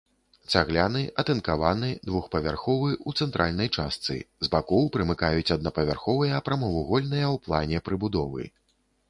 Цагляны, 0.51 1.01
атынкаваны, 1.23 1.89
двух-павярховы, 2.09 2.89
у 3.11 3.13
цэнтральнай 3.25 3.69
частцы, 3.77 4.17
з 4.47 4.51
бакоў 4.57 4.83
прымыкаюць 4.97 5.53
аднапавярховыя 5.59 6.43
прамавугольныя 6.49 7.27
ў 7.35 7.45
плане 7.47 7.77
прыбудовы. 7.93 8.43